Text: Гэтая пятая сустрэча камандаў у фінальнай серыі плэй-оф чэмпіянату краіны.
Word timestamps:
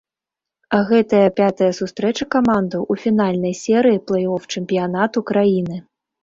Гэтая 0.91 1.29
пятая 1.39 1.67
сустрэча 1.79 2.25
камандаў 2.35 2.87
у 2.95 2.97
фінальнай 3.03 3.53
серыі 3.61 4.01
плэй-оф 4.09 4.49
чэмпіянату 4.55 5.19
краіны. 5.33 5.77